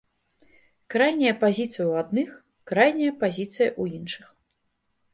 [0.93, 2.29] Крайняя пазіцыя ў адных,
[2.75, 4.27] крайняя пазіцыя ў іншых.